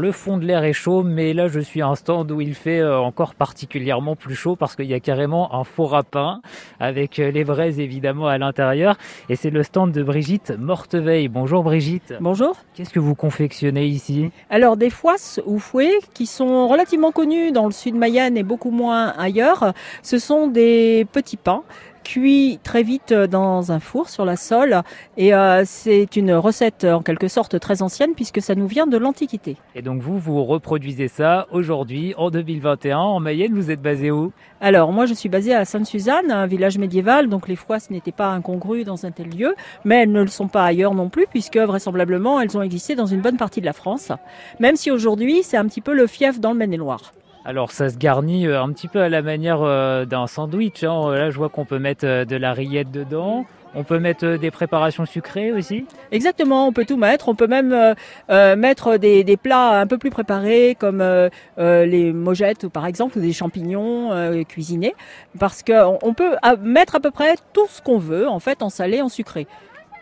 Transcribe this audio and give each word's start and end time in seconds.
Le 0.00 0.12
fond 0.12 0.38
de 0.38 0.46
l'air 0.46 0.64
est 0.64 0.72
chaud, 0.72 1.02
mais 1.02 1.34
là 1.34 1.48
je 1.48 1.60
suis 1.60 1.82
à 1.82 1.88
un 1.88 1.94
stand 1.94 2.32
où 2.32 2.40
il 2.40 2.54
fait 2.54 2.80
euh, 2.80 2.98
encore 2.98 3.34
particulièrement 3.34 4.16
plus 4.16 4.34
chaud 4.34 4.56
parce 4.56 4.74
qu'il 4.74 4.86
y 4.86 4.94
a 4.94 5.00
carrément 5.00 5.54
un 5.54 5.62
four 5.62 5.94
à 5.94 6.04
pain 6.04 6.40
avec 6.78 7.18
euh, 7.18 7.30
les 7.30 7.44
braises 7.44 7.78
évidemment 7.78 8.26
à 8.26 8.38
l'intérieur. 8.38 8.96
Et 9.28 9.36
c'est 9.36 9.50
le 9.50 9.62
stand 9.62 9.92
de 9.92 10.02
Brigitte 10.02 10.54
Morteveille. 10.58 11.28
Bonjour 11.28 11.62
Brigitte. 11.62 12.14
Bonjour. 12.18 12.56
Qu'est-ce 12.72 12.94
que 12.94 12.98
vous 12.98 13.14
confectionnez 13.14 13.84
ici? 13.84 14.30
Alors 14.48 14.78
des 14.78 14.88
foisses 14.88 15.38
ou 15.44 15.58
fouets 15.58 15.98
qui 16.14 16.24
sont 16.24 16.66
relativement 16.66 17.12
connus 17.12 17.52
dans 17.52 17.66
le 17.66 17.72
sud 17.72 17.94
Mayenne 17.94 18.38
et 18.38 18.42
beaucoup 18.42 18.70
moins 18.70 19.08
ailleurs. 19.18 19.74
Ce 20.02 20.18
sont 20.18 20.46
des 20.46 21.06
petits 21.12 21.36
pains 21.36 21.62
cuit 22.04 22.58
très 22.62 22.82
vite 22.82 23.12
dans 23.12 23.72
un 23.72 23.80
four 23.80 24.08
sur 24.08 24.24
la 24.24 24.36
sole. 24.36 24.82
Et 25.16 25.34
euh, 25.34 25.62
c'est 25.64 26.16
une 26.16 26.32
recette 26.32 26.84
en 26.84 27.02
quelque 27.02 27.28
sorte 27.28 27.58
très 27.60 27.82
ancienne 27.82 28.12
puisque 28.14 28.40
ça 28.40 28.54
nous 28.54 28.66
vient 28.66 28.86
de 28.86 28.96
l'Antiquité. 28.96 29.56
Et 29.74 29.82
donc 29.82 30.00
vous, 30.02 30.18
vous 30.18 30.44
reproduisez 30.44 31.08
ça 31.08 31.46
aujourd'hui 31.52 32.14
en 32.16 32.30
2021 32.30 32.98
en 32.98 33.20
Mayenne, 33.20 33.54
vous 33.54 33.70
êtes 33.70 33.82
basé 33.82 34.10
où? 34.10 34.32
Alors 34.60 34.92
moi 34.92 35.06
je 35.06 35.14
suis 35.14 35.28
basée 35.28 35.54
à 35.54 35.64
Sainte-Suzanne, 35.64 36.30
un 36.30 36.46
village 36.46 36.78
médiéval, 36.78 37.28
donc 37.28 37.48
les 37.48 37.56
foisses 37.56 37.90
n'étaient 37.90 38.12
pas 38.12 38.28
incongrues 38.28 38.84
dans 38.84 39.06
un 39.06 39.10
tel 39.10 39.30
lieu, 39.30 39.54
mais 39.84 40.02
elles 40.02 40.12
ne 40.12 40.20
le 40.20 40.28
sont 40.28 40.48
pas 40.48 40.64
ailleurs 40.64 40.94
non 40.94 41.08
plus 41.08 41.26
puisque 41.26 41.56
vraisemblablement 41.56 42.40
elles 42.40 42.56
ont 42.56 42.62
existé 42.62 42.94
dans 42.94 43.06
une 43.06 43.20
bonne 43.20 43.36
partie 43.36 43.60
de 43.60 43.66
la 43.66 43.72
France, 43.72 44.12
même 44.58 44.76
si 44.76 44.90
aujourd'hui 44.90 45.42
c'est 45.42 45.56
un 45.56 45.66
petit 45.66 45.80
peu 45.80 45.94
le 45.94 46.06
fief 46.06 46.40
dans 46.40 46.52
le 46.52 46.58
Maine-et-Loire. 46.58 47.12
Alors 47.44 47.72
ça 47.72 47.88
se 47.88 47.96
garnit 47.96 48.46
euh, 48.46 48.62
un 48.62 48.70
petit 48.72 48.88
peu 48.88 49.00
à 49.00 49.08
la 49.08 49.22
manière 49.22 49.62
euh, 49.62 50.04
d'un 50.04 50.26
sandwich. 50.26 50.84
Hein. 50.84 51.14
Là 51.14 51.30
je 51.30 51.36
vois 51.38 51.48
qu'on 51.48 51.64
peut 51.64 51.78
mettre 51.78 52.06
euh, 52.06 52.24
de 52.24 52.36
la 52.36 52.52
rillette 52.52 52.90
dedans. 52.90 53.46
On 53.74 53.84
peut 53.84 54.00
mettre 54.00 54.36
des 54.36 54.50
préparations 54.50 55.06
sucrées 55.06 55.52
aussi 55.52 55.86
Exactement, 56.10 56.66
on 56.66 56.72
peut 56.72 56.84
tout 56.84 56.96
mettre. 56.96 57.28
On 57.28 57.36
peut 57.36 57.46
même 57.46 57.94
euh, 58.30 58.56
mettre 58.56 58.96
des, 58.96 59.22
des, 59.22 59.36
plats 59.36 59.80
un 59.80 59.86
peu 59.86 59.96
plus 59.96 60.10
préparés 60.10 60.76
comme 60.78 61.00
euh, 61.00 61.28
les 61.56 62.12
mojettes 62.12 62.68
par 62.68 62.86
exemple 62.86 63.18
ou 63.18 63.20
des 63.20 63.32
champignons 63.32 64.12
euh, 64.12 64.42
cuisinés 64.42 64.94
parce 65.38 65.62
qu'on 65.62 65.98
on 66.02 66.14
peut 66.14 66.36
mettre 66.60 66.96
à 66.96 67.00
peu 67.00 67.12
près 67.12 67.36
tout 67.52 67.66
ce 67.68 67.80
qu'on 67.80 67.98
veut 67.98 68.28
en 68.28 68.40
fait 68.40 68.62
en 68.62 68.70
salé, 68.70 69.02
en 69.02 69.08
sucré. 69.08 69.46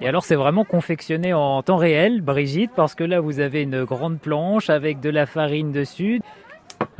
Et 0.00 0.08
alors 0.08 0.24
c'est 0.24 0.36
vraiment 0.36 0.64
confectionné 0.64 1.34
en 1.34 1.62
temps 1.62 1.76
réel, 1.76 2.22
Brigitte, 2.22 2.70
parce 2.74 2.94
que 2.94 3.04
là 3.04 3.20
vous 3.20 3.40
avez 3.40 3.62
une 3.62 3.84
grande 3.84 4.18
planche 4.18 4.70
avec 4.70 5.00
de 5.00 5.10
la 5.10 5.26
farine 5.26 5.72
dessus. 5.72 6.22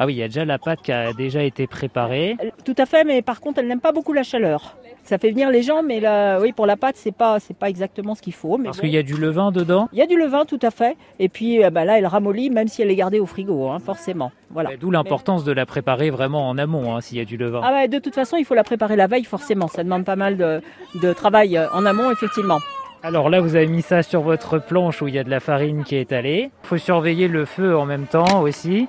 Ah 0.00 0.06
oui, 0.06 0.14
il 0.14 0.18
y 0.18 0.22
a 0.22 0.28
déjà 0.28 0.44
la 0.44 0.58
pâte 0.58 0.80
qui 0.80 0.92
a 0.92 1.12
déjà 1.12 1.42
été 1.42 1.66
préparée. 1.66 2.36
Tout 2.64 2.74
à 2.78 2.86
fait, 2.86 3.02
mais 3.02 3.20
par 3.20 3.40
contre, 3.40 3.58
elle 3.58 3.66
n'aime 3.66 3.80
pas 3.80 3.90
beaucoup 3.90 4.12
la 4.12 4.22
chaleur. 4.22 4.76
Ça 5.02 5.18
fait 5.18 5.30
venir 5.30 5.50
les 5.50 5.62
gens, 5.62 5.82
mais 5.82 5.98
là, 5.98 6.38
oui, 6.38 6.52
pour 6.52 6.66
la 6.66 6.76
pâte, 6.76 6.94
c'est 6.96 7.10
pas, 7.14 7.40
c'est 7.40 7.56
pas 7.56 7.68
exactement 7.68 8.14
ce 8.14 8.22
qu'il 8.22 8.32
faut. 8.34 8.58
Mais 8.58 8.66
Parce 8.66 8.76
bon. 8.76 8.82
qu'il 8.82 8.90
y 8.92 8.96
a 8.98 9.02
du 9.02 9.16
levain 9.16 9.50
dedans. 9.50 9.88
Il 9.92 9.98
y 9.98 10.02
a 10.02 10.06
du 10.06 10.16
levain, 10.16 10.44
tout 10.44 10.58
à 10.62 10.70
fait. 10.70 10.96
Et 11.18 11.28
puis 11.28 11.58
bah, 11.72 11.84
là, 11.84 11.98
elle 11.98 12.06
ramollit, 12.06 12.50
même 12.50 12.68
si 12.68 12.80
elle 12.80 12.90
est 12.90 12.96
gardée 12.96 13.18
au 13.18 13.26
frigo, 13.26 13.68
hein, 13.70 13.80
forcément. 13.80 14.30
Voilà. 14.50 14.76
D'où 14.76 14.90
l'importance 14.92 15.42
de 15.44 15.50
la 15.52 15.66
préparer 15.66 16.10
vraiment 16.10 16.48
en 16.48 16.58
amont, 16.58 16.94
hein, 16.94 17.00
s'il 17.00 17.18
y 17.18 17.20
a 17.20 17.24
du 17.24 17.36
levain. 17.36 17.62
Ah 17.64 17.72
ouais, 17.72 17.88
de 17.88 17.98
toute 17.98 18.14
façon, 18.14 18.36
il 18.36 18.44
faut 18.44 18.54
la 18.54 18.64
préparer 18.64 18.94
la 18.94 19.08
veille, 19.08 19.24
forcément. 19.24 19.66
Ça 19.66 19.82
demande 19.82 20.04
pas 20.04 20.16
mal 20.16 20.36
de, 20.36 20.60
de 21.02 21.12
travail 21.12 21.58
en 21.72 21.84
amont, 21.86 22.12
effectivement. 22.12 22.58
Alors 23.02 23.30
là, 23.30 23.40
vous 23.40 23.54
avez 23.56 23.68
mis 23.68 23.82
ça 23.82 24.02
sur 24.02 24.22
votre 24.22 24.58
planche 24.58 25.02
où 25.02 25.08
il 25.08 25.14
y 25.14 25.18
a 25.18 25.24
de 25.24 25.30
la 25.30 25.40
farine 25.40 25.84
qui 25.84 25.94
est 25.96 26.02
étalée. 26.02 26.50
Il 26.64 26.66
faut 26.66 26.78
surveiller 26.78 27.28
le 27.28 27.44
feu 27.44 27.76
en 27.76 27.86
même 27.86 28.06
temps 28.06 28.42
aussi. 28.42 28.88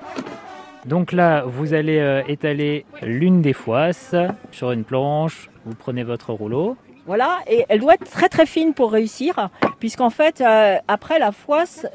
Donc 0.86 1.12
là, 1.12 1.42
vous 1.46 1.74
allez 1.74 1.98
euh, 1.98 2.22
étaler 2.26 2.84
l'une 3.02 3.42
des 3.42 3.52
foisses 3.52 4.14
sur 4.50 4.72
une 4.72 4.84
planche. 4.84 5.50
Vous 5.66 5.74
prenez 5.74 6.04
votre 6.04 6.32
rouleau. 6.32 6.76
Voilà, 7.06 7.38
et 7.48 7.64
elle 7.68 7.80
doit 7.80 7.94
être 7.94 8.08
très 8.10 8.28
très 8.28 8.46
fine 8.46 8.72
pour 8.72 8.92
réussir, 8.92 9.48
puisqu'en 9.80 10.10
fait, 10.10 10.40
euh, 10.40 10.76
après 10.86 11.18
la 11.18 11.32
foisse 11.32 11.86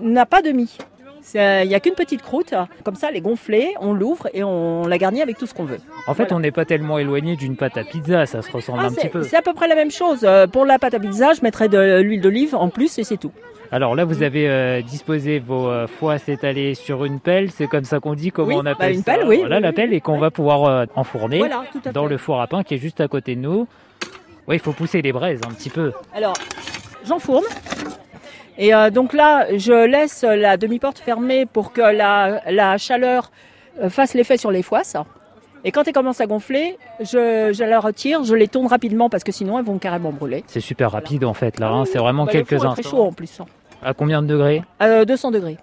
n'a 0.00 0.24
pas 0.26 0.40
de 0.42 0.50
mie. 0.50 0.78
Il 1.34 1.68
n'y 1.68 1.74
a 1.76 1.78
qu'une 1.80 1.94
petite 1.94 2.20
croûte, 2.22 2.52
comme 2.82 2.96
ça 2.96 3.08
elle 3.10 3.16
est 3.16 3.20
gonflée, 3.20 3.74
on 3.80 3.92
l'ouvre 3.92 4.28
et 4.34 4.42
on 4.42 4.86
la 4.88 4.98
garnit 4.98 5.22
avec 5.22 5.38
tout 5.38 5.46
ce 5.46 5.54
qu'on 5.54 5.64
veut. 5.64 5.78
En 6.08 6.14
fait, 6.14 6.24
Voilà. 6.24 6.36
on 6.36 6.40
n'est 6.40 6.50
pas 6.50 6.64
tellement 6.64 6.98
éloigné 6.98 7.36
d'une 7.36 7.54
pâte 7.56 7.76
à 7.76 7.84
pizza, 7.84 8.26
ça 8.26 8.42
se 8.42 8.50
ressemble 8.50 8.80
Ah, 8.82 8.86
un 8.86 8.92
petit 8.92 9.08
peu. 9.08 9.22
c'est 9.22 9.36
à 9.36 9.42
peu 9.42 9.52
près 9.52 9.68
la 9.68 9.76
même 9.76 9.92
chose. 9.92 10.24
Euh, 10.24 10.48
Pour 10.48 10.64
la 10.64 10.80
pâte 10.80 10.94
à 10.94 10.98
pizza, 11.00 11.32
je 11.34 11.42
mettrais 11.42 11.68
de 11.68 12.00
l'huile 12.00 12.20
d'olive 12.20 12.56
en 12.56 12.70
plus 12.70 12.98
et 12.98 13.04
c'est 13.04 13.18
tout. 13.18 13.30
Alors 13.72 13.94
là, 13.96 14.04
vous 14.04 14.22
avez 14.22 14.48
euh, 14.50 14.82
disposé 14.82 15.38
vos 15.38 15.66
euh, 15.66 15.86
foisses 15.86 16.28
étalées 16.28 16.74
sur 16.74 17.06
une 17.06 17.20
pelle, 17.20 17.50
c'est 17.50 17.66
comme 17.66 17.84
ça 17.84 18.00
qu'on 18.00 18.14
dit, 18.14 18.30
comment 18.30 18.48
Oui, 18.48 18.54
on 18.58 18.66
appelle 18.66 18.90
bah, 18.90 18.94
une 18.98 19.02
ça 19.02 19.14
pelle, 19.14 19.26
oui, 19.26 19.38
Voilà 19.38 19.56
oui, 19.56 19.62
la 19.62 19.72
pelle 19.72 19.90
oui. 19.90 19.96
et 19.96 20.00
qu'on 20.02 20.18
va 20.18 20.30
pouvoir 20.30 20.64
euh, 20.64 20.84
enfourner 20.94 21.38
Voilà, 21.38 21.64
dans 21.94 22.04
le 22.04 22.18
four 22.18 22.40
à 22.42 22.46
pain 22.46 22.62
qui 22.64 22.74
est 22.74 22.78
juste 22.78 23.00
à 23.00 23.08
côté 23.08 23.34
de 23.34 23.40
nous. 23.40 23.66
Oui, 24.46 24.56
il 24.56 24.58
faut 24.60 24.72
pousser 24.72 25.00
les 25.00 25.12
braises 25.12 25.40
un 25.48 25.52
petit 25.52 25.70
peu. 25.70 25.92
Alors, 26.14 26.34
j'enfourne. 27.06 27.44
Et 28.58 28.74
euh, 28.74 28.90
donc 28.90 29.14
là, 29.14 29.46
je 29.56 29.86
laisse 29.86 30.22
la 30.22 30.58
demi-porte 30.58 30.98
fermée 30.98 31.46
pour 31.46 31.72
que 31.72 31.80
la, 31.80 32.42
la 32.50 32.76
chaleur 32.76 33.30
euh, 33.82 33.88
fasse 33.88 34.12
l'effet 34.12 34.36
sur 34.36 34.50
les 34.50 34.62
foisses. 34.62 34.96
Et 35.64 35.70
quand 35.70 35.86
elles 35.88 35.94
commencent 35.94 36.20
à 36.20 36.26
gonfler, 36.26 36.76
je, 37.00 37.52
je 37.54 37.64
la 37.64 37.80
retire, 37.80 38.24
je 38.24 38.34
les 38.34 38.48
tourne 38.48 38.66
rapidement 38.66 39.08
parce 39.08 39.24
que 39.24 39.32
sinon 39.32 39.58
elles 39.58 39.64
vont 39.64 39.78
carrément 39.78 40.10
brûler. 40.10 40.44
C'est 40.48 40.60
super 40.60 40.90
rapide 40.90 41.24
en 41.24 41.34
fait 41.34 41.58
là, 41.60 41.68
hein, 41.70 41.84
c'est 41.86 41.98
vraiment 41.98 42.26
Bah, 42.26 42.32
quelques 42.32 42.48
four 42.48 42.56
est 42.56 42.68
très 42.74 42.80
instants. 42.80 42.90
chaud 42.90 43.02
en 43.04 43.12
plus. 43.12 43.38
À 43.84 43.94
combien 43.94 44.22
de 44.22 44.28
degrés? 44.28 44.62
Euh, 44.80 45.04
200 45.04 45.32
degrés. 45.32 45.58